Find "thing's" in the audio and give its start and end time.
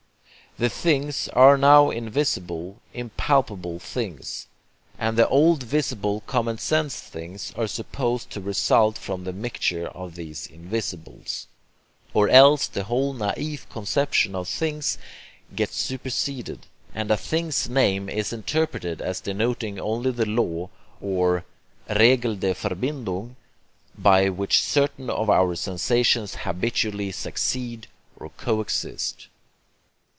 17.17-17.69